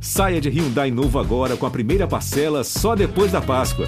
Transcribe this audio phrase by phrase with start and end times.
[0.00, 3.86] Saia de Hyundai novo agora com a primeira parcela só depois da Páscoa.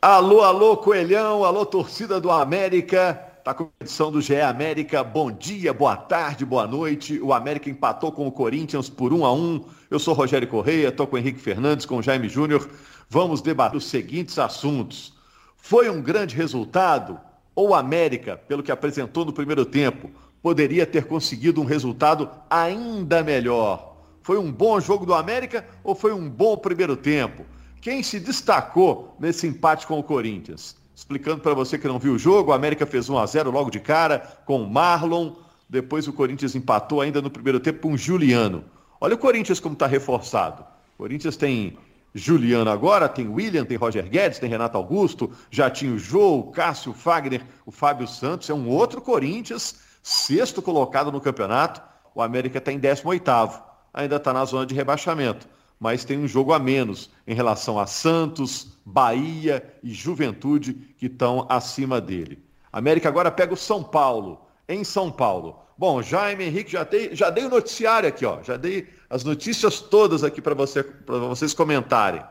[0.00, 3.14] Alô, alô, Coelhão, alô, torcida do América.
[3.44, 5.04] Tá com a edição do GE América.
[5.04, 7.20] Bom dia, boa tarde, boa noite.
[7.20, 9.64] O América empatou com o Corinthians por 1 a 1.
[9.90, 12.68] Eu sou Rogério Correia, tô com o Henrique Fernandes, com o Jaime Júnior.
[13.08, 15.14] Vamos debater os seguintes assuntos.
[15.56, 17.20] Foi um grande resultado?
[17.54, 20.10] Ou o América, pelo que apresentou no primeiro tempo,
[20.42, 23.95] poderia ter conseguido um resultado ainda melhor?
[24.26, 27.46] Foi um bom jogo do América ou foi um bom primeiro tempo?
[27.80, 30.76] Quem se destacou nesse empate com o Corinthians?
[30.96, 33.70] Explicando para você que não viu o jogo, o América fez 1 a 0 logo
[33.70, 35.30] de cara com o Marlon.
[35.68, 38.64] Depois o Corinthians empatou ainda no primeiro tempo com o Juliano.
[39.00, 40.62] Olha o Corinthians como está reforçado.
[40.96, 41.78] O Corinthians tem
[42.12, 46.50] Juliano agora, tem William, tem Roger Guedes, tem Renato Augusto, já tinha o Jô, o
[46.50, 48.50] Cássio, o Fagner, o Fábio Santos.
[48.50, 51.80] É um outro Corinthians, sexto colocado no campeonato.
[52.12, 55.48] O América está em 18º ainda está na zona de rebaixamento,
[55.80, 61.46] mas tem um jogo a menos em relação a Santos, Bahia e Juventude que estão
[61.48, 62.38] acima dele.
[62.72, 65.58] América agora pega o São Paulo, em São Paulo.
[65.78, 68.42] Bom, Jaime Henrique, já dei, já dei o noticiário aqui, ó.
[68.42, 72.22] Já dei as notícias todas aqui para você, vocês comentarem.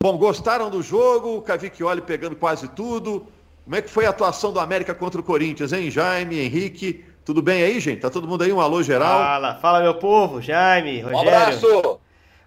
[0.00, 1.42] Bom, gostaram do jogo?
[1.42, 3.26] Cavicchioli pegando quase tudo.
[3.64, 7.04] Como é que foi a atuação do América contra o Corinthians, hein, Jaime, Henrique?
[7.26, 8.02] Tudo bem aí, gente?
[8.02, 8.52] Tá todo mundo aí?
[8.52, 9.18] Um alô geral?
[9.18, 11.16] Fala, fala meu povo, Jaime, Rogério.
[11.16, 12.00] Um abraço!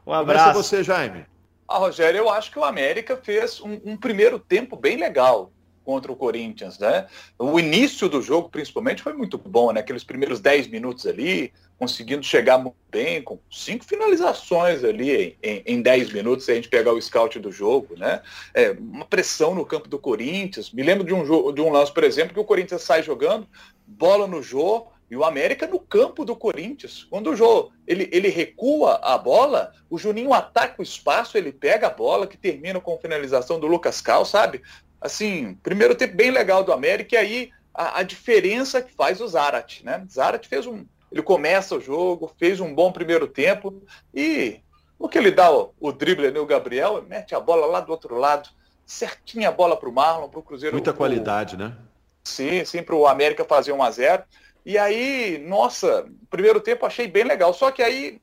[0.08, 0.54] Um abraço.
[0.54, 1.26] Começa você, Jaime.
[1.68, 5.52] Ah, Rogério, eu acho que o América fez um, um primeiro tempo bem legal
[5.84, 7.08] contra o Corinthians, né?
[7.38, 9.82] O início do jogo, principalmente, foi muito bom, né?
[9.82, 15.82] Aqueles primeiros 10 minutos ali, conseguindo chegar muito bem, com cinco finalizações ali em, em
[15.82, 18.22] 10 minutos, se a gente pegar o scout do jogo, né?
[18.54, 20.72] É, uma pressão no campo do Corinthians.
[20.72, 23.48] Me lembro de um, jogo, de um lance, por exemplo, que o Corinthians sai jogando,
[23.88, 27.06] bola no Jô e o América no campo do Corinthians.
[27.10, 31.88] Quando o Jô ele, ele recua a bola, o Juninho ataca o espaço, ele pega
[31.88, 34.62] a bola, que termina com finalização do Lucas Cal, sabe?
[35.00, 39.28] Assim, primeiro tempo bem legal do América, e aí a, a diferença que faz o
[39.28, 40.06] Zarat, né?
[40.12, 40.86] Zarat fez um.
[41.12, 43.82] Ele começa o jogo, fez um bom primeiro tempo
[44.14, 44.62] e
[45.00, 47.92] no que ele dá o, o drible ali, o Gabriel, mete a bola lá do
[47.92, 48.50] outro lado,
[48.86, 50.76] certinha a bola para o Marlon, para o Cruzeiro.
[50.76, 51.76] Muita qualidade, né?
[52.24, 54.24] Sim, sim, para o América fazer 1 a 0
[54.66, 57.54] E aí, nossa, primeiro tempo achei bem legal.
[57.54, 58.22] Só que aí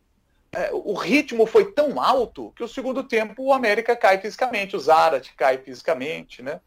[0.53, 4.81] é, o ritmo foi tão alto que o segundo tempo o América cai fisicamente, o
[4.81, 6.61] Zarat cai fisicamente, né?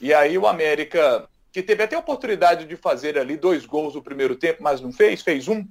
[0.00, 4.02] E aí o América, que teve até a oportunidade de fazer ali dois gols no
[4.02, 5.66] primeiro tempo, mas não fez, fez um,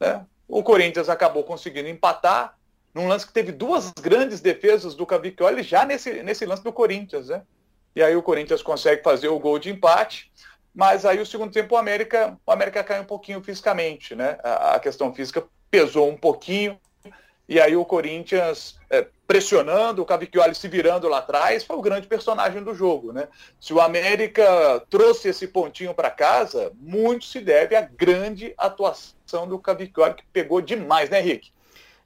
[0.00, 0.26] né?
[0.48, 2.58] O Corinthians acabou conseguindo empatar
[2.92, 7.28] num lance que teve duas grandes defesas do Cavicchioli já nesse, nesse lance do Corinthians,
[7.28, 7.42] né?
[7.94, 10.28] E aí o Corinthians consegue fazer o gol de empate
[10.74, 14.38] mas aí o segundo tempo o América, o América cai um pouquinho fisicamente, né?
[14.44, 16.78] A, a questão física pesou um pouquinho,
[17.48, 22.06] e aí o Corinthians é, pressionando, o Cavicchioli se virando lá atrás, foi o grande
[22.06, 23.28] personagem do jogo, né?
[23.60, 29.58] Se o América trouxe esse pontinho para casa, muito se deve à grande atuação do
[29.58, 31.50] Cavicchioli, que pegou demais, né, Rick?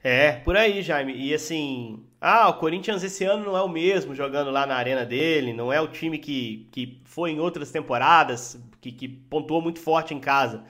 [0.02, 1.14] É, por aí, Jaime.
[1.14, 5.06] E assim, ah, o Corinthians esse ano não é o mesmo jogando lá na arena
[5.06, 9.78] dele, não é o time que, que foi em outras temporadas, que, que pontuou muito
[9.78, 10.64] forte em casa.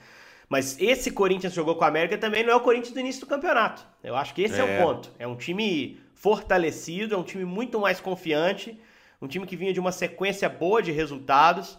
[0.47, 3.27] Mas esse Corinthians jogou com a América também não é o Corinthians do início do
[3.27, 3.83] campeonato.
[4.03, 5.11] Eu acho que esse é, é o ponto.
[5.17, 8.79] É um time fortalecido, é um time muito mais confiante,
[9.21, 11.77] um time que vinha de uma sequência boa de resultados.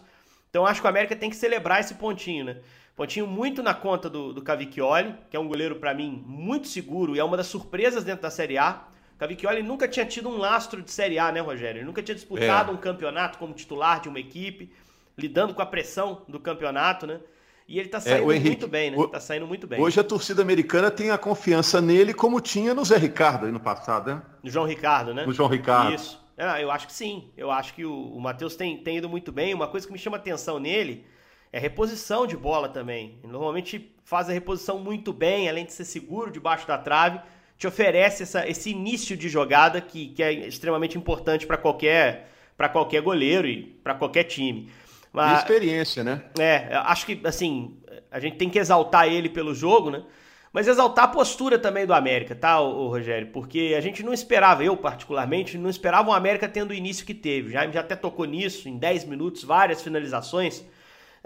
[0.51, 2.57] Então acho que o América tem que celebrar esse pontinho, né?
[2.95, 7.15] Pontinho muito na conta do, do Cavicchioli, que é um goleiro para mim muito seguro
[7.15, 8.83] e é uma das surpresas dentro da Série A.
[9.15, 11.79] O Cavicchioli nunca tinha tido um lastro de Série A, né, Rogério?
[11.79, 12.73] Ele nunca tinha disputado é.
[12.75, 14.71] um campeonato como titular de uma equipe,
[15.17, 17.19] lidando com a pressão do campeonato, né?
[17.67, 18.97] E ele tá é, saindo é, Henrique, muito bem, né?
[18.97, 19.81] O, tá saindo muito bem.
[19.81, 23.59] Hoje a torcida americana tem a confiança nele como tinha no Zé Ricardo aí no
[23.59, 24.21] passado, né?
[24.43, 25.25] No João Ricardo, né?
[25.25, 25.95] No João Ricardo.
[25.95, 26.23] Isso.
[26.37, 27.31] É, eu acho que sim.
[27.35, 29.53] Eu acho que o, o Matheus tem, tem ido muito bem.
[29.53, 31.05] Uma coisa que me chama atenção nele
[31.51, 33.17] é reposição de bola também.
[33.23, 37.19] Ele normalmente faz a reposição muito bem, além de ser seguro debaixo da trave,
[37.57, 42.29] te oferece essa, esse início de jogada que, que é extremamente importante para qualquer,
[42.71, 44.69] qualquer goleiro e para qualquer time.
[45.15, 46.23] Mas, experiência, né?
[46.39, 47.77] É, acho que assim,
[48.11, 50.03] a gente tem que exaltar ele pelo jogo, né?
[50.51, 53.27] Mas exaltar a postura também do América, tá, o Rogério?
[53.27, 57.13] Porque a gente não esperava, eu particularmente, não esperava o América tendo o início que
[57.13, 57.51] teve.
[57.51, 60.63] Já, já até tocou nisso, em 10 minutos, várias finalizações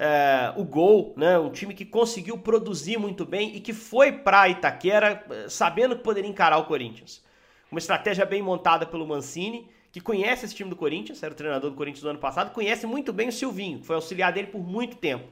[0.01, 1.37] é, o gol, né?
[1.37, 6.01] Um time que conseguiu produzir muito bem e que foi para Itaquera eh, sabendo que
[6.01, 7.21] poderia encarar o Corinthians.
[7.69, 11.71] Uma estratégia bem montada pelo Mancini, que conhece esse time do Corinthians, era o treinador
[11.71, 14.61] do Corinthians do ano passado, conhece muito bem o Silvinho, que foi auxiliar dele por
[14.61, 15.27] muito tempo.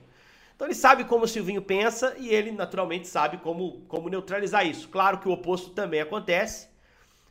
[0.56, 4.90] Então ele sabe como o Silvinho pensa e ele naturalmente sabe como, como neutralizar isso.
[4.90, 6.68] Claro que o oposto também acontece,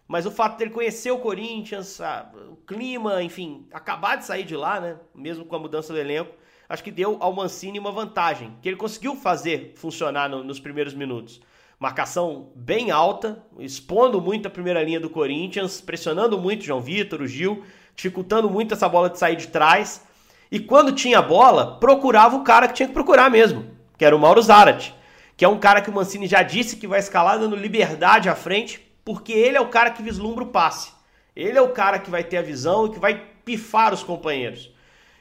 [0.06, 4.54] mas o fato dele conhecer o Corinthians, a, o clima, enfim, acabar de sair de
[4.54, 4.96] lá, né?
[5.12, 6.32] Mesmo com a mudança do elenco,
[6.68, 10.94] acho que deu ao Mancini uma vantagem, que ele conseguiu fazer funcionar no, nos primeiros
[10.94, 11.40] minutos.
[11.78, 17.20] Marcação bem alta, expondo muito a primeira linha do Corinthians, pressionando muito o João Vitor,
[17.20, 17.64] o Gil,
[17.94, 20.02] dificultando muito essa bola de sair de trás.
[20.50, 23.66] E quando tinha bola, procurava o cara que tinha que procurar mesmo,
[23.98, 24.94] que era o Mauro Zarate,
[25.36, 28.34] que é um cara que o Mancini já disse que vai escalar dando liberdade à
[28.34, 30.92] frente, porque ele é o cara que vislumbra o passe.
[31.34, 34.72] Ele é o cara que vai ter a visão e que vai pifar os companheiros.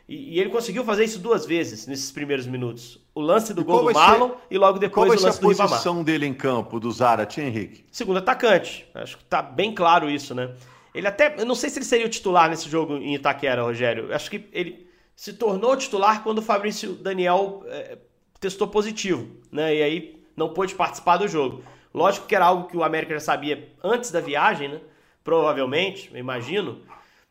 [0.07, 3.04] E, e ele conseguiu fazer isso duas vezes nesses primeiros minutos.
[3.15, 5.55] O lance do e gol do Marlon ser, e logo depois o lance do Ribamar.
[5.55, 7.85] Qual a posição dele em campo, do Zarate, Henrique?
[7.89, 8.85] Segundo atacante.
[8.93, 10.53] Acho que tá bem claro isso, né?
[10.93, 11.33] Ele até.
[11.37, 14.13] Eu não sei se ele seria o titular nesse jogo em Itaquera, Rogério.
[14.13, 14.85] Acho que ele
[15.15, 17.97] se tornou titular quando o Fabrício Daniel é,
[18.37, 19.73] testou positivo, né?
[19.73, 21.63] E aí não pôde participar do jogo.
[21.93, 24.81] Lógico que era algo que o América já sabia antes da viagem, né?
[25.23, 26.81] Provavelmente, eu imagino.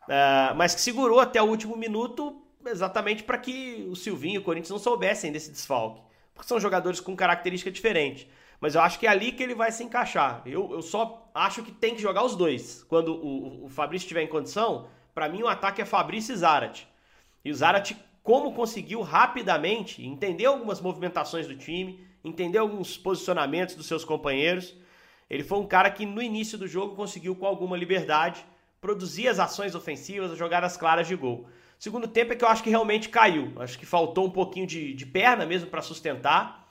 [0.09, 4.43] É, mas que segurou até o último minuto exatamente para que o Silvinho e o
[4.43, 6.01] Corinthians não soubessem desse desfalque.
[6.33, 8.29] Porque são jogadores com característica diferente.
[8.59, 10.41] Mas eu acho que é ali que ele vai se encaixar.
[10.45, 12.83] Eu, eu só acho que tem que jogar os dois.
[12.83, 16.87] Quando o, o Fabrício estiver em condição, para mim o ataque é Fabrício e Zarat.
[17.43, 23.85] E o Zarat, como conseguiu rapidamente entender algumas movimentações do time, entender alguns posicionamentos dos
[23.85, 24.73] seus companheiros.
[25.29, 28.45] Ele foi um cara que no início do jogo conseguiu, com alguma liberdade,
[28.81, 31.47] produzir as ações ofensivas, as jogadas claras de gol.
[31.77, 33.53] Segundo tempo é que eu acho que realmente caiu.
[33.57, 36.65] Acho que faltou um pouquinho de, de perna mesmo para sustentar.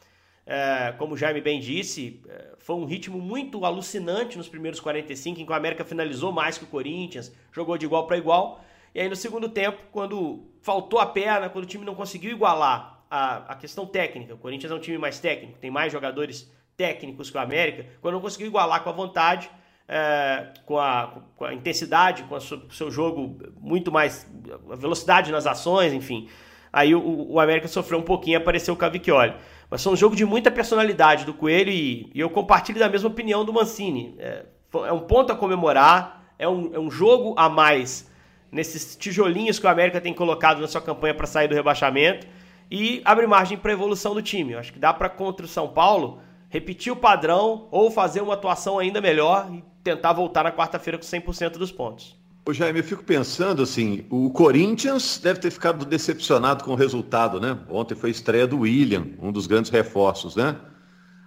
[0.46, 5.40] É, como o Jaime bem disse, é, foi um ritmo muito alucinante nos primeiros 45,
[5.40, 8.62] em que o América finalizou mais que o Corinthians, jogou de igual para igual.
[8.94, 13.04] E aí no segundo tempo, quando faltou a perna, quando o time não conseguiu igualar
[13.10, 14.34] a, a questão técnica.
[14.34, 17.86] O Corinthians é um time mais técnico, tem mais jogadores técnicos que o América.
[18.00, 19.50] Quando não conseguiu igualar com a vontade,
[19.88, 24.26] é, com, a, com, a, intensidade, com o seu jogo muito mais.
[24.70, 26.28] a velocidade nas ações, enfim.
[26.72, 29.34] Aí o, o América sofreu um pouquinho e apareceu o Cavicchioli.
[29.70, 33.08] Mas foi um jogo de muita personalidade do Coelho e, e eu compartilho da mesma
[33.08, 34.14] opinião do Mancini.
[34.18, 34.44] É,
[34.86, 38.10] é um ponto a comemorar, é um, é um jogo a mais
[38.50, 42.26] nesses tijolinhos que o América tem colocado na sua campanha para sair do rebaixamento
[42.70, 44.52] e abre margem para evolução do time.
[44.52, 48.34] Eu acho que dá para contra o São Paulo repetir o padrão ou fazer uma
[48.34, 52.18] atuação ainda melhor e tentar voltar na quarta-feira com 100% dos pontos.
[52.46, 57.40] Ô Jaime, eu fico pensando assim, o Corinthians deve ter ficado decepcionado com o resultado,
[57.40, 57.58] né?
[57.70, 60.58] Ontem foi a estreia do William, um dos grandes reforços, né?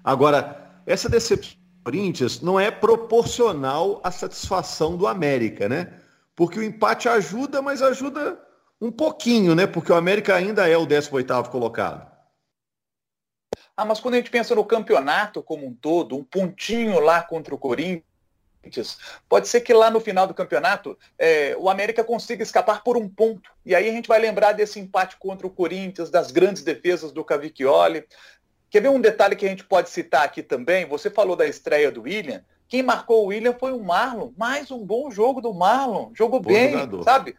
[0.03, 5.93] Agora, essa decepção do Corinthians não é proporcional à satisfação do América, né?
[6.35, 8.39] Porque o empate ajuda, mas ajuda
[8.79, 9.65] um pouquinho, né?
[9.65, 12.07] Porque o América ainda é o 18º colocado.
[13.75, 17.55] Ah, mas quando a gente pensa no campeonato como um todo, um pontinho lá contra
[17.55, 18.03] o Corinthians,
[19.29, 23.07] pode ser que lá no final do campeonato é, o América consiga escapar por um
[23.07, 23.51] ponto.
[23.65, 27.23] E aí a gente vai lembrar desse empate contra o Corinthians, das grandes defesas do
[27.23, 28.05] Cavicchioli.
[28.69, 30.85] Quer ver um detalhe que a gente pode citar aqui também?
[30.85, 32.43] Você falou da estreia do William.
[32.67, 34.31] Quem marcou o William foi o Marlon.
[34.37, 36.11] Mais um bom jogo do Marlon.
[36.13, 37.03] Jogou bom bem, jogador.
[37.03, 37.35] sabe?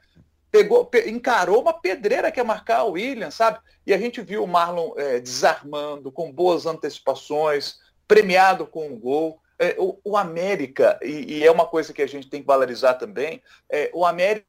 [0.50, 3.58] pegou, encarou uma pedreira que é marcar o William, sabe?
[3.86, 9.40] E a gente viu o Marlon é, desarmando, com boas antecipações, premiado com um gol.
[9.58, 12.94] É, o, o, América, e, e, é uma coisa que a gente tem que valorizar
[12.94, 14.46] também, é, o América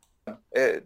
[0.54, 0.84] é,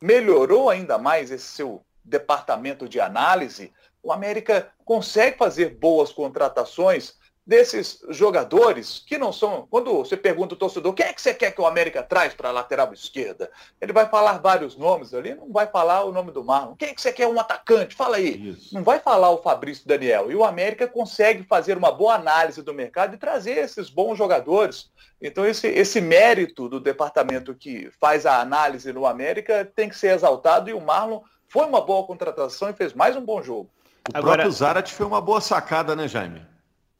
[0.00, 3.72] melhorou ainda mais esse seu departamento de análise.
[4.02, 9.66] O América consegue fazer boas contratações desses jogadores que não são.
[9.68, 12.48] Quando você pergunta o torcedor, quem é que você quer que o América traz para
[12.48, 13.50] a lateral esquerda?
[13.80, 16.76] Ele vai falar vários nomes ali, não vai falar o nome do Marlon.
[16.76, 17.96] Quem é que você quer um atacante?
[17.96, 18.50] Fala aí.
[18.50, 18.74] Isso.
[18.74, 20.30] Não vai falar o Fabrício Daniel.
[20.30, 24.90] E o América consegue fazer uma boa análise do mercado e trazer esses bons jogadores.
[25.20, 30.14] Então esse, esse mérito do departamento que faz a análise no América tem que ser
[30.14, 33.68] exaltado e o Marlon foi uma boa contratação e fez mais um bom jogo.
[34.08, 34.42] O Agora...
[34.42, 36.51] próprio Zarat foi uma boa sacada, né, Jaime?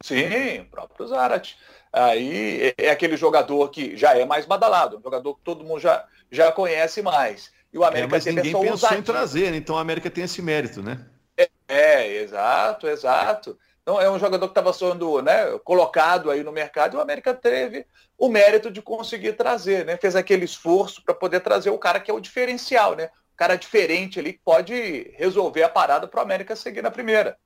[0.03, 1.55] Sim, o próprio Zarat.
[1.93, 5.79] Aí é, é aquele jogador que já é mais badalado, um jogador que todo mundo
[5.79, 7.53] já, já conhece mais.
[7.71, 8.97] E o América é, mas ninguém pensou ousadia.
[8.97, 9.57] em trazer, né?
[9.57, 11.05] então o América tem esse mérito, né?
[11.37, 13.57] É, é exato, exato.
[13.81, 17.33] Então é um jogador que estava sendo né, colocado aí no mercado e o América
[17.33, 17.85] teve
[18.17, 19.95] o mérito de conseguir trazer, né?
[19.95, 23.05] Fez aquele esforço para poder trazer o cara que é o diferencial, né?
[23.33, 27.37] O cara diferente ali que pode resolver a parada para o América seguir na primeira.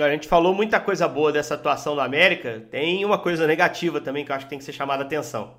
[0.00, 4.24] A gente falou muita coisa boa dessa atuação do América, tem uma coisa negativa também
[4.24, 5.54] que eu acho que tem que ser chamada a atenção.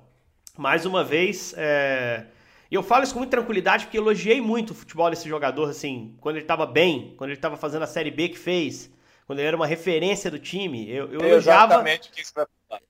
[0.58, 2.24] Mais uma vez, é...
[2.68, 6.34] Eu falo isso com muita tranquilidade porque elogiei muito o futebol desse jogador, assim, quando
[6.34, 8.90] ele estava bem, quando ele estava fazendo a Série B que fez,
[9.24, 10.90] quando ele era uma referência do time.
[10.90, 11.74] Eu, eu é elogiava.
[11.74, 12.46] Exatamente que vai.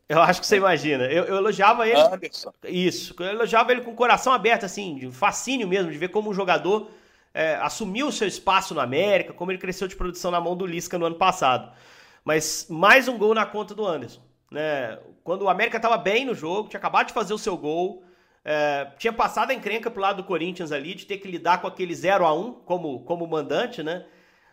[0.08, 1.04] Eu acho que você imagina.
[1.04, 2.00] Eu, eu elogiava ele.
[2.00, 2.52] Anderson.
[2.64, 3.14] Isso.
[3.18, 6.34] Eu elogiava ele com o coração aberto, assim, de fascínio mesmo, de ver como um
[6.34, 6.90] jogador
[7.34, 10.64] é, assumiu o seu espaço no América, como ele cresceu de produção na mão do
[10.64, 11.76] Lisca no ano passado.
[12.24, 14.22] Mas mais um gol na conta do Anderson.
[14.50, 14.98] Né?
[15.24, 18.04] Quando o América estava bem no jogo, tinha acabado de fazer o seu gol,
[18.44, 21.66] é, tinha passado a encrenca pro lado do Corinthians ali, de ter que lidar com
[21.66, 24.06] aquele 0 a 1 como, como mandante, né?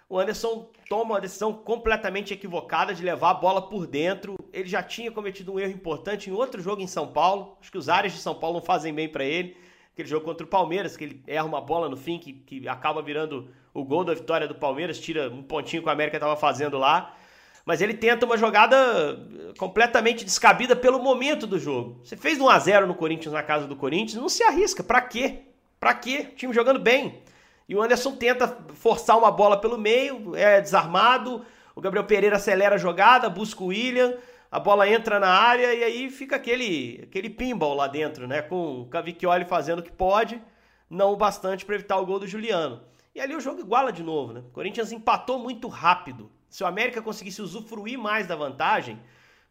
[0.10, 4.36] O Anderson toma uma decisão completamente equivocada de levar a bola por dentro.
[4.52, 7.58] Ele já tinha cometido um erro importante em outro jogo em São Paulo.
[7.62, 9.56] Acho que os áreas de São Paulo não fazem bem para ele.
[10.02, 13.04] Aquele jogo contra o Palmeiras, que ele erra uma bola no fim, que, que acaba
[13.04, 16.78] virando o gol da vitória do Palmeiras, tira um pontinho que o América estava fazendo
[16.78, 17.16] lá
[17.64, 19.20] mas ele tenta uma jogada
[19.58, 22.02] completamente descabida pelo momento do jogo.
[22.04, 24.84] Você fez 1 a 0 no Corinthians na casa do Corinthians, não se arrisca.
[24.84, 25.42] Para quê?
[25.80, 26.30] Para quê?
[26.32, 27.22] O time jogando bem.
[27.70, 31.46] E o Anderson tenta forçar uma bola pelo meio, é desarmado.
[31.76, 34.16] O Gabriel Pereira acelera a jogada, busca o William,
[34.52, 38.42] a bola entra na área e aí fica aquele aquele pinball lá dentro, né?
[38.42, 40.42] Com o Cavicchioli fazendo o que pode,
[40.90, 42.82] não o bastante para evitar o gol do Juliano.
[43.16, 44.42] E ali o jogo iguala de novo, né?
[44.42, 49.00] O Corinthians empatou muito rápido se o América conseguisse usufruir mais da vantagem,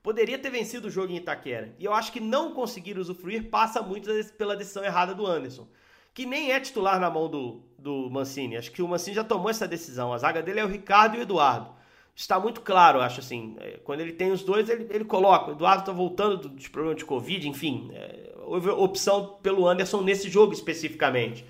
[0.02, 1.74] poderia ter vencido o jogo em Itaquera.
[1.78, 5.66] E eu acho que não conseguir usufruir passa muito pela decisão errada do Anderson,
[6.12, 8.58] que nem é titular na mão do, do Mancini.
[8.58, 10.12] Acho que o Mancini já tomou essa decisão.
[10.12, 11.79] A zaga dele é o Ricardo e o Eduardo.
[12.20, 13.56] Está muito claro, acho assim.
[13.60, 15.50] É, quando ele tem os dois, ele, ele coloca.
[15.50, 17.90] O Eduardo está voltando de problema de Covid, enfim.
[17.94, 21.46] É, houve opção pelo Anderson nesse jogo especificamente.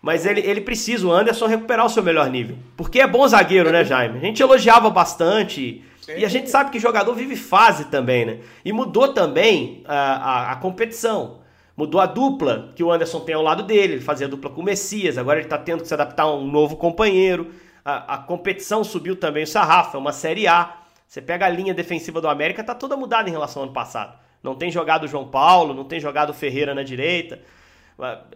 [0.00, 2.56] Mas ele, ele precisa, o Anderson, recuperar o seu melhor nível.
[2.74, 4.16] Porque é bom zagueiro, né, Jaime?
[4.16, 5.84] A gente elogiava bastante.
[6.16, 8.38] E a gente sabe que jogador vive fase também, né?
[8.64, 11.40] E mudou também a, a, a, competição.
[11.76, 13.92] Mudou a dupla que o Anderson tem ao lado dele.
[13.94, 16.50] Ele fazia dupla com o Messias, agora ele está tendo que se adaptar a um
[16.50, 17.52] novo companheiro.
[17.88, 20.76] A, a competição subiu também o sarrafo, é uma Série A.
[21.06, 24.18] Você pega a linha defensiva do América, tá toda mudada em relação ao ano passado.
[24.42, 27.40] Não tem jogado o João Paulo, não tem jogado o Ferreira na direita.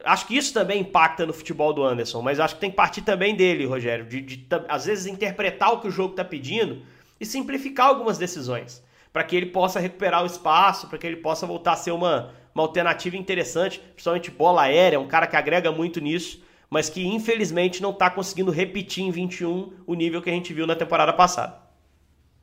[0.04, 3.02] Acho que isso também impacta no futebol do Anderson, mas acho que tem que partir
[3.02, 6.80] também dele, Rogério, de, de às vezes interpretar o que o jogo está pedindo
[7.21, 8.82] e simplificar algumas decisões,
[9.12, 12.30] para que ele possa recuperar o espaço, para que ele possa voltar a ser uma,
[12.54, 16.42] uma alternativa interessante, principalmente bola aérea, um cara que agrega muito nisso,
[16.73, 20.67] mas que infelizmente não está conseguindo repetir em 21 o nível que a gente viu
[20.67, 21.61] na temporada passada.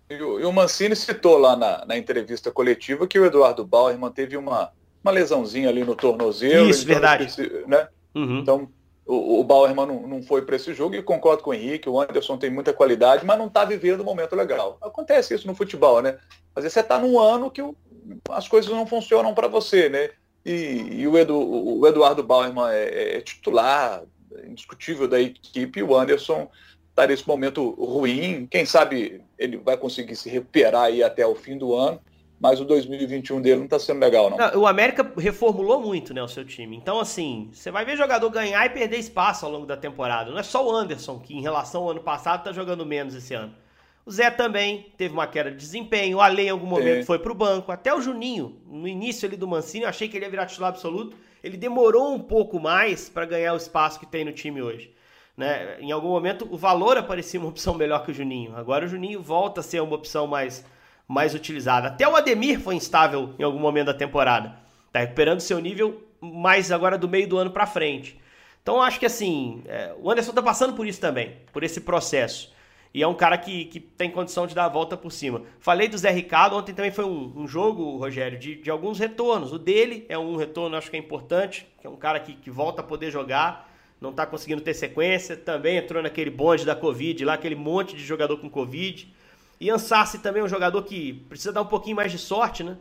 [0.07, 4.71] E o, Mancini citou lá na, na entrevista coletiva que o Eduardo Bauer manteve uma
[5.03, 6.69] uma lesãozinha ali no tornozelo.
[6.69, 7.27] Isso, verdade.
[7.67, 7.87] Né?
[8.13, 8.39] Uhum.
[8.39, 8.69] Então,
[9.05, 11.99] o, o Bauerman não, não foi para esse jogo e concordo com o Henrique, o
[11.99, 14.77] Anderson tem muita qualidade, mas não está vivendo um momento legal.
[14.81, 16.19] Acontece isso no futebol, né?
[16.55, 17.75] Às vezes você está num ano que o,
[18.29, 20.09] as coisas não funcionam para você, né?
[20.45, 24.03] E, e o, Edu, o, Eduardo Bauerman é, é, titular,
[24.45, 26.49] indiscutível da equipe, o Anderson
[26.89, 28.47] está nesse momento ruim.
[28.49, 31.99] Quem sabe ele vai conseguir se recuperar aí até o fim do ano
[32.39, 34.37] mas o 2021 dele não está sendo legal, não.
[34.37, 34.61] não.
[34.61, 36.77] O América reformulou muito, né, o seu time.
[36.77, 40.31] Então, assim, você vai ver jogador ganhar e perder espaço ao longo da temporada.
[40.31, 43.33] Não é só o Anderson, que em relação ao ano passado está jogando menos esse
[43.33, 43.53] ano.
[44.05, 46.17] O Zé também teve uma queda de desempenho.
[46.17, 47.05] O Ale em algum momento Sim.
[47.05, 47.71] foi para o banco.
[47.71, 50.69] Até o Juninho, no início ali do Mancini, eu achei que ele ia virar titular
[50.69, 51.17] absoluto.
[51.43, 54.93] Ele demorou um pouco mais para ganhar o espaço que tem no time hoje.
[55.35, 55.77] Né?
[55.79, 58.55] Em algum momento, o valor aparecia uma opção melhor que o Juninho.
[58.55, 60.65] Agora o Juninho volta a ser uma opção mais
[61.09, 61.87] mais utilizada.
[61.87, 64.55] Até o Ademir foi instável em algum momento da temporada.
[64.91, 68.19] Tá recuperando seu nível mais agora do meio do ano para frente.
[68.61, 72.53] Então acho que assim, é, o Anderson tá passando por isso também, por esse processo.
[72.93, 75.43] E é um cara que, que tem condição de dar a volta por cima.
[75.59, 79.53] Falei do Zé Ricardo, ontem também foi um, um jogo, Rogério, de, de, alguns retornos.
[79.53, 82.49] O dele é um retorno, acho que é importante, que é um cara que, que
[82.49, 83.69] volta a poder jogar,
[84.01, 85.37] não está conseguindo ter sequência.
[85.37, 89.13] Também entrou naquele bonde da Covid lá, aquele monte de jogador com Covid.
[89.61, 92.77] Ian Sassi também é um jogador que precisa dar um pouquinho mais de sorte, né?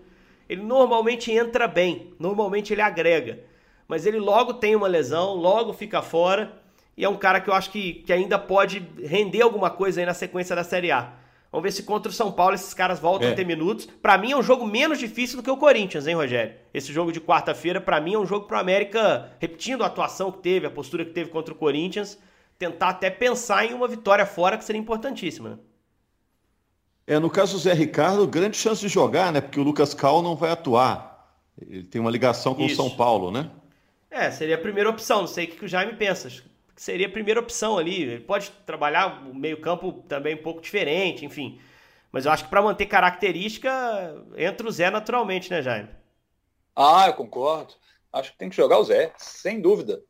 [0.49, 3.41] Ele normalmente entra bem, normalmente ele agrega.
[3.87, 6.63] Mas ele logo tem uma lesão, logo fica fora.
[6.99, 10.05] E é um cara que eu acho que, que ainda pode render alguma coisa aí
[10.05, 11.13] na sequência da Série A.
[11.53, 13.33] Vamos ver se contra o São Paulo esses caras voltam é.
[13.33, 13.87] a ter minutos.
[13.87, 16.57] Para mim é um jogo menos difícil do que o Corinthians, hein, Rogério?
[16.75, 20.39] Esse jogo de quarta-feira, para mim, é um jogo pro América, repetindo a atuação que
[20.39, 22.19] teve, a postura que teve contra o Corinthians,
[22.59, 25.59] tentar até pensar em uma vitória fora que seria importantíssima, né?
[27.07, 29.41] É, no caso do Zé Ricardo, grande chance de jogar, né?
[29.41, 31.33] Porque o Lucas Cal não vai atuar.
[31.61, 33.49] Ele tem uma ligação com o São Paulo, né?
[34.11, 35.21] É, seria a primeira opção.
[35.21, 36.29] Não sei o que o Jaime pensa.
[36.79, 38.03] Seria a primeira opção ali.
[38.03, 41.61] Ele pode trabalhar o meio-campo também um pouco diferente, enfim.
[42.13, 43.69] Mas eu acho que para manter característica,
[44.37, 45.89] entra o Zé naturalmente, né, Jaime?
[46.77, 47.75] Ah, eu concordo.
[48.13, 50.01] Acho que tem que jogar o Zé, sem dúvida.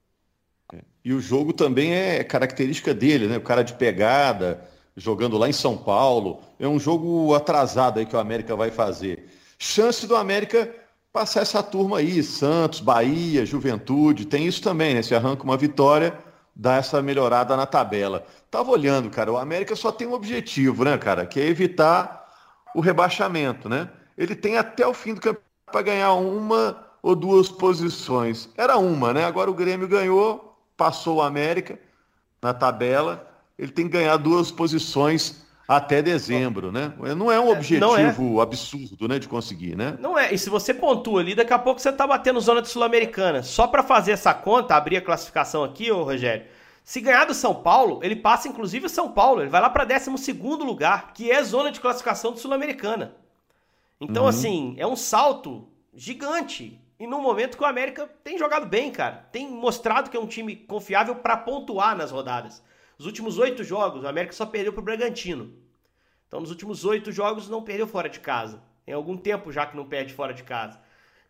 [1.03, 3.39] E o jogo também é característica dele, né?
[3.39, 6.43] O cara de pegada, jogando lá em São Paulo.
[6.61, 9.31] É um jogo atrasado aí que o América vai fazer.
[9.59, 10.71] Chance do América
[11.11, 15.03] passar essa turma aí, Santos, Bahia, Juventude, tem isso também, né?
[15.03, 16.13] Se arranca uma vitória,
[16.59, 18.27] dá essa melhorada na tabela.
[18.51, 21.25] Tava olhando, cara, o América só tem um objetivo, né, cara?
[21.25, 22.27] Que é evitar
[22.75, 23.89] o rebaixamento, né?
[24.17, 28.49] Ele tem até o fim do campeonato para ganhar uma ou duas posições.
[28.57, 29.25] Era uma, né?
[29.25, 31.79] Agora o Grêmio ganhou, passou o América
[32.43, 36.95] na tabela, ele tem que ganhar duas posições até dezembro, né?
[37.15, 38.43] Não é um é, objetivo é.
[38.43, 39.99] absurdo, né, de conseguir, né?
[40.01, 40.33] Não é.
[40.33, 43.43] E se você pontua ali, daqui a pouco você tá batendo zona de sul-americana.
[43.43, 46.47] Só para fazer essa conta, abrir a classificação aqui, ô Rogério.
[46.83, 49.85] Se ganhar do São Paulo, ele passa inclusive o São Paulo, ele vai lá para
[49.85, 53.15] 12 segundo lugar, que é zona de classificação do sul-americana.
[54.01, 54.29] Então, uhum.
[54.31, 59.29] assim, é um salto gigante e no momento que o América tem jogado bem, cara.
[59.31, 62.63] Tem mostrado que é um time confiável para pontuar nas rodadas.
[62.99, 65.53] Os últimos oito jogos, o América só perdeu para o Bragantino.
[66.27, 68.61] Então, nos últimos oito jogos, não perdeu fora de casa.
[68.85, 70.81] Tem algum tempo já que não perde fora de casa.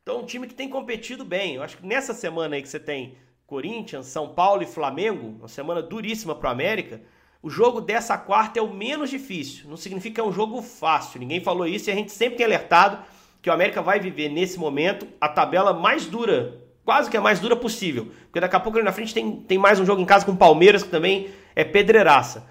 [0.03, 1.57] Então, um time que tem competido bem.
[1.57, 5.49] Eu acho que nessa semana aí que você tem Corinthians, São Paulo e Flamengo, uma
[5.49, 7.03] semana duríssima para o América,
[7.43, 9.69] o jogo dessa quarta é o menos difícil.
[9.69, 11.21] Não significa que é um jogo fácil.
[11.21, 13.05] Ninguém falou isso e a gente sempre tem alertado
[13.43, 16.58] que o América vai viver nesse momento a tabela mais dura,
[16.89, 18.11] quase que a mais dura possível.
[18.23, 20.33] Porque daqui a pouco ali na frente tem, tem mais um jogo em casa com
[20.33, 22.47] o Palmeiras, que também é pedreiraça.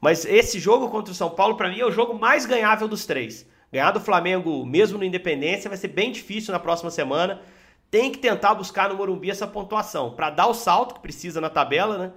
[0.00, 3.04] Mas esse jogo contra o São Paulo, para mim, é o jogo mais ganhável dos
[3.04, 3.46] três.
[3.70, 7.42] Ganhar do Flamengo, mesmo no Independência, vai ser bem difícil na próxima semana.
[7.90, 11.50] Tem que tentar buscar no Morumbi essa pontuação, para dar o salto que precisa na
[11.50, 12.12] tabela, né?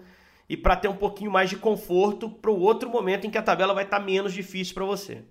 [0.48, 3.44] E para ter um pouquinho mais de conforto para o outro momento em que a
[3.44, 5.26] tabela vai estar tá menos difícil para você.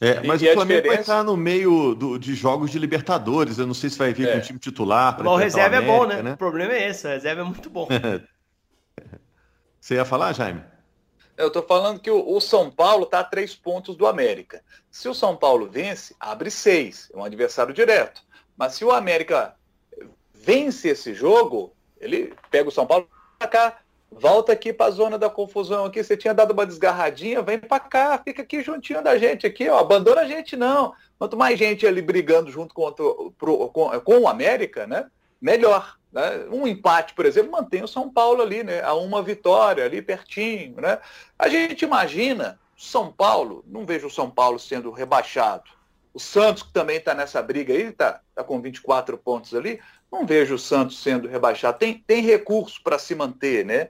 [0.00, 0.88] É, mas e o Flamengo diferença...
[0.88, 3.58] vai estar no meio do, de jogos de Libertadores.
[3.58, 4.32] Eu não sei se vai vir é.
[4.32, 5.14] com o time titular.
[5.18, 6.22] Mas o reserva América, é bom, né?
[6.22, 6.32] né?
[6.32, 7.86] O problema é esse, o reserva é muito bom.
[9.78, 10.62] Você ia falar, Jaime?
[11.36, 14.62] Eu estou falando que o, o São Paulo está a três pontos do América.
[14.90, 17.10] Se o São Paulo vence, abre seis.
[17.12, 18.22] É um adversário direto.
[18.56, 19.54] Mas se o América
[20.32, 23.08] vence esse jogo, ele pega o São Paulo
[23.38, 23.78] para cá,
[24.10, 27.78] volta aqui para a zona da confusão aqui, você tinha dado uma desgarradinha, vem para
[27.78, 30.92] cá, fica aqui juntinho da gente aqui, ó, abandona a gente não.
[31.18, 35.06] Quanto mais gente ali brigando junto pro, com, com o América, né,
[35.40, 35.96] melhor.
[36.12, 36.44] Né?
[36.50, 40.80] Um empate, por exemplo, mantém o São Paulo ali, né, a uma vitória ali pertinho,
[40.80, 40.98] né.
[41.38, 45.70] A gente imagina São Paulo, não vejo o São Paulo sendo rebaixado.
[46.12, 50.26] O Santos, que também está nessa briga aí, está tá com 24 pontos ali, não
[50.26, 51.78] vejo o Santos sendo rebaixado.
[51.78, 53.88] Tem, tem recurso para se manter, né?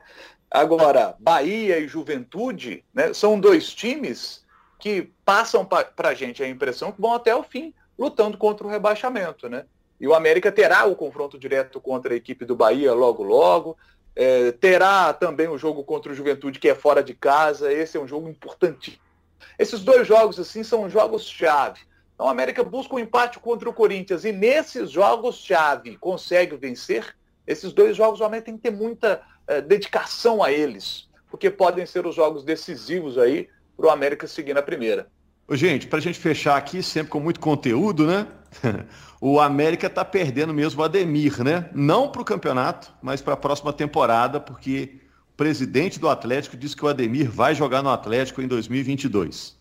[0.50, 4.44] Agora, Bahia e Juventude né, são dois times
[4.78, 8.70] que passam para a gente a impressão que vão até o fim lutando contra o
[8.70, 9.64] rebaixamento, né?
[10.00, 13.76] E o América terá o confronto direto contra a equipe do Bahia logo logo.
[14.16, 17.70] É, terá também o jogo contra o Juventude, que é fora de casa.
[17.70, 19.02] Esse é um jogo importantíssimo.
[19.58, 21.80] Esses dois jogos, assim, são jogos-chave.
[22.20, 27.16] Então a América busca um empate contra o Corinthians e nesses jogos-chave consegue vencer.
[27.46, 31.86] Esses dois jogos o América tem que ter muita eh, dedicação a eles, porque podem
[31.86, 35.08] ser os jogos decisivos aí para o América seguir na primeira.
[35.48, 38.26] Ô, gente, para a gente fechar aqui, sempre com muito conteúdo, né?
[39.18, 41.70] o América está perdendo mesmo o Ademir, né?
[41.72, 45.00] Não para o campeonato, mas para a próxima temporada, porque
[45.32, 49.58] o presidente do Atlético disse que o Ademir vai jogar no Atlético em 2022.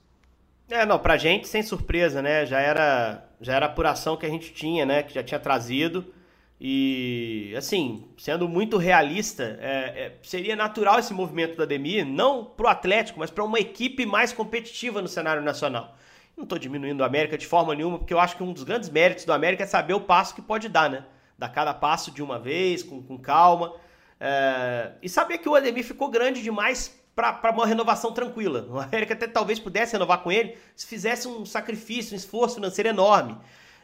[0.69, 2.45] É, não, pra gente, sem surpresa, né?
[2.45, 5.01] Já era, já era a apuração que a gente tinha, né?
[5.01, 6.13] Que já tinha trazido.
[6.62, 12.67] E, assim, sendo muito realista, é, é, seria natural esse movimento do Ademir, não pro
[12.67, 15.95] Atlético, mas para uma equipe mais competitiva no cenário nacional.
[16.36, 18.89] Não estou diminuindo o América de forma nenhuma, porque eu acho que um dos grandes
[18.89, 21.05] méritos do América é saber o passo que pode dar, né?
[21.38, 23.73] Dar cada passo de uma vez, com, com calma.
[24.19, 28.67] É, e saber que o Ademir ficou grande demais para uma renovação tranquila.
[28.69, 32.89] O América até talvez pudesse renovar com ele se fizesse um sacrifício, um esforço financeiro
[32.89, 33.38] enorme.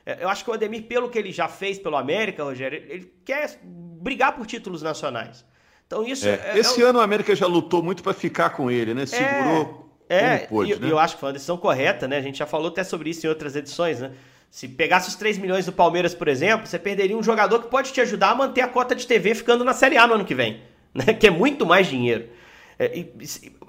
[0.05, 3.11] É, eu acho que o Ademir, pelo que ele já fez pelo América, Rogério, ele
[3.25, 5.45] quer brigar por títulos nacionais.
[5.87, 8.69] Então isso é, é, esse é ano o América já lutou muito para ficar com
[8.71, 9.05] ele, né?
[9.05, 10.91] Segurou é, como pôde, e, né?
[10.91, 12.17] eu acho que foi uma decisão correta, né?
[12.17, 14.11] A gente já falou até sobre isso em outras edições, né?
[14.49, 17.91] Se pegasse os 3 milhões do Palmeiras, por exemplo, você perderia um jogador que pode
[17.91, 20.35] te ajudar a manter a cota de TV ficando na Série A no ano que
[20.35, 20.61] vem,
[20.93, 21.13] né?
[21.13, 22.27] Que é muito mais dinheiro.
[22.77, 23.05] É,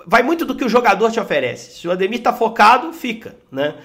[0.06, 1.78] vai muito do que o jogador te oferece.
[1.78, 3.76] Se o Ademir está focado, fica, né?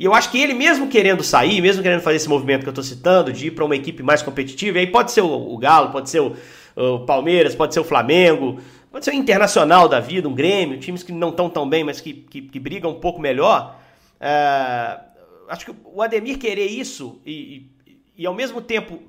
[0.00, 2.72] E eu acho que ele, mesmo querendo sair, mesmo querendo fazer esse movimento que eu
[2.72, 5.90] estou citando, de ir para uma equipe mais competitiva, aí pode ser o, o Galo,
[5.90, 6.34] pode ser o,
[6.74, 8.58] o, Palmeiras, pode ser o Flamengo,
[8.90, 12.00] pode ser o Internacional da vida, um Grêmio, times que não estão tão bem, mas
[12.00, 13.78] que, que, que, brigam um pouco melhor.
[14.18, 15.00] É,
[15.50, 19.02] acho que o Ademir querer isso e, e, e, ao mesmo tempo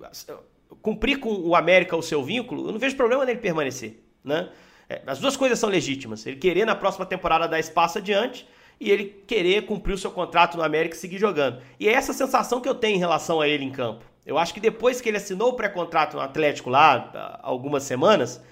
[0.82, 4.50] cumprir com o América o seu vínculo, eu não vejo problema nele permanecer, né?
[4.92, 6.26] É, as duas coisas são legítimas.
[6.26, 8.46] Ele querer na próxima temporada dar espaço adiante
[8.78, 11.62] e ele querer cumprir o seu contrato no América e seguir jogando.
[11.80, 14.04] E é essa sensação que eu tenho em relação a ele em campo.
[14.26, 18.44] Eu acho que depois que ele assinou o pré-contrato no Atlético lá, algumas semanas,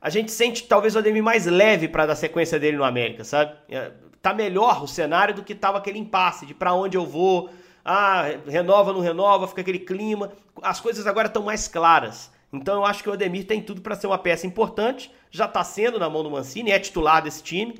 [0.00, 3.54] a gente sente talvez o Ademir mais leve para dar sequência dele no América, sabe?
[3.68, 7.50] É, tá melhor o cenário do que tava aquele impasse de para onde eu vou,
[7.84, 10.32] ah, renova, não renova, fica aquele clima.
[10.60, 12.32] As coisas agora estão mais claras.
[12.56, 15.62] Então eu acho que o Ademir tem tudo para ser uma peça importante, já está
[15.64, 17.74] sendo na mão do Mancini, é titular desse time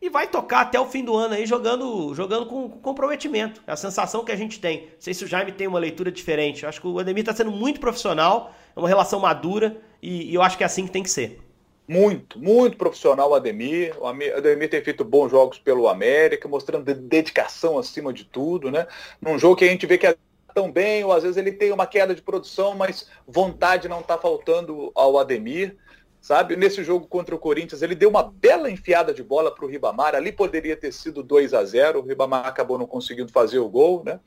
[0.00, 3.62] e vai tocar até o fim do ano aí jogando, jogando com, com comprometimento.
[3.66, 4.82] É a sensação que a gente tem.
[4.82, 6.62] Não sei se o Jaime tem uma leitura diferente.
[6.62, 10.34] Eu acho que o Ademir está sendo muito profissional, é uma relação madura e, e,
[10.34, 11.40] eu acho que é assim que tem que ser.
[11.88, 13.96] Muito, muito profissional o Ademir.
[13.98, 18.86] O Ademir tem feito bons jogos pelo América, mostrando dedicação acima de tudo, né?
[19.20, 20.14] Num jogo que a gente vê que é
[20.58, 24.18] tão bem, ou às vezes ele tem uma queda de produção, mas vontade não está
[24.18, 25.76] faltando ao Ademir,
[26.20, 26.56] sabe?
[26.56, 30.16] Nesse jogo contra o Corinthians, ele deu uma bela enfiada de bola para o Ribamar,
[30.16, 34.02] ali poderia ter sido 2 a 0 o Ribamar acabou não conseguindo fazer o gol,
[34.04, 34.18] né?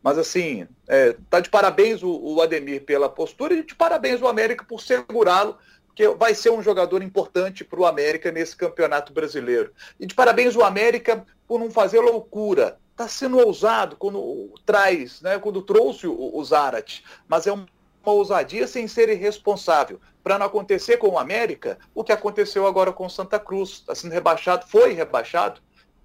[0.00, 4.28] Mas assim, é, tá de parabéns o, o Ademir pela postura e de parabéns o
[4.28, 5.58] América por segurá-lo,
[5.92, 9.72] que vai ser um jogador importante para o América nesse campeonato brasileiro.
[9.98, 15.38] E de parabéns o América por não fazer loucura, está sendo ousado quando traz, né,
[15.38, 17.66] quando trouxe o, o Zarat, mas é uma
[18.04, 23.06] ousadia sem ser irresponsável, para não acontecer com o América o que aconteceu agora com
[23.06, 25.62] o Santa Cruz, está sendo rebaixado, foi rebaixado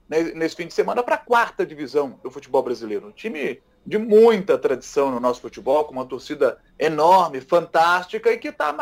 [0.08, 3.98] né, nesse fim de semana para a quarta divisão do futebol brasileiro, um time de
[3.98, 8.74] muita tradição no nosso futebol, com uma torcida enorme, fantástica e que está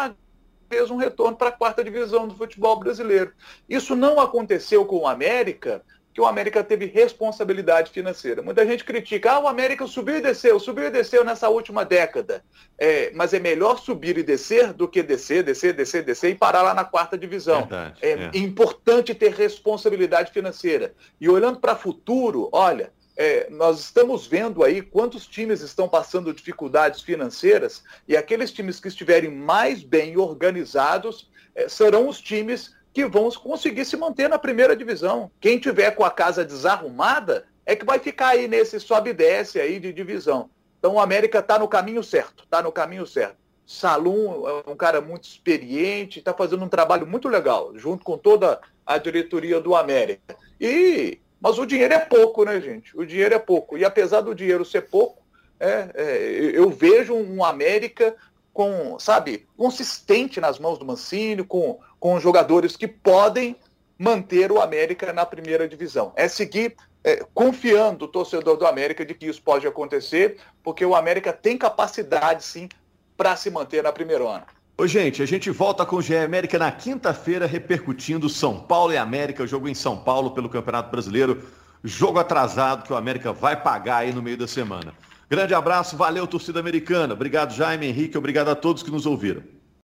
[0.69, 3.33] fez um retorno para a quarta divisão do futebol brasileiro.
[3.69, 8.41] Isso não aconteceu com o América que o América teve responsabilidade financeira.
[8.41, 12.43] Muita gente critica, ah, o América subiu e desceu, subiu e desceu nessa última década.
[12.77, 16.61] É, mas é melhor subir e descer do que descer, descer, descer, descer e parar
[16.61, 17.61] lá na quarta divisão.
[17.61, 20.93] Verdade, é, é, importante ter responsabilidade financeira.
[21.19, 26.33] E olhando para o futuro, olha, é, nós estamos vendo aí quantos times estão passando
[26.33, 33.05] dificuldades financeiras e aqueles times que estiverem mais bem organizados é, serão os times que
[33.05, 35.31] vão conseguir se manter na primeira divisão.
[35.41, 39.59] Quem tiver com a casa desarrumada é que vai ficar aí nesse sobe e desce
[39.59, 40.49] aí de divisão.
[40.77, 43.37] Então o América está no caminho certo, está no caminho certo.
[43.65, 48.59] Salum é um cara muito experiente, está fazendo um trabalho muito legal, junto com toda
[48.85, 50.35] a diretoria do América.
[50.59, 52.97] E mas o dinheiro é pouco, né, gente?
[52.97, 53.77] O dinheiro é pouco.
[53.77, 55.21] E apesar do dinheiro ser pouco,
[55.59, 58.15] é, é, eu vejo um América
[58.53, 63.55] com, sabe, consistente nas mãos do Mancini, com, com jogadores que podem
[63.97, 66.13] manter o América na primeira divisão.
[66.15, 70.95] É seguir é, confiando o torcedor do América de que isso pode acontecer, porque o
[70.95, 72.69] América tem capacidade, sim,
[73.17, 74.45] para se manter na primeira ano.
[74.77, 78.97] Ô, gente, a gente volta com o GE América na quinta-feira, repercutindo São Paulo e
[78.97, 81.43] América, o jogo em São Paulo pelo Campeonato Brasileiro.
[81.83, 84.93] Jogo atrasado que o América vai pagar aí no meio da semana.
[85.33, 87.15] Grande abraço, valeu, torcida americana.
[87.15, 89.41] Obrigado, Jaime, Henrique, obrigado a todos que nos ouviram.